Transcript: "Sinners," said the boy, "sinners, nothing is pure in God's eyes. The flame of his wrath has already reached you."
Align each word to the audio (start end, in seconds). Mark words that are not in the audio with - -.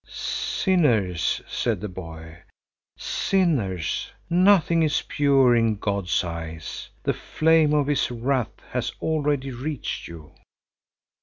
"Sinners," 0.07 1.41
said 1.47 1.79
the 1.79 1.87
boy, 1.87 2.39
"sinners, 2.97 4.11
nothing 4.31 4.81
is 4.81 5.03
pure 5.03 5.55
in 5.55 5.75
God's 5.75 6.23
eyes. 6.23 6.89
The 7.03 7.13
flame 7.13 7.71
of 7.75 7.85
his 7.85 8.09
wrath 8.09 8.61
has 8.71 8.91
already 8.99 9.51
reached 9.51 10.07
you." 10.07 10.31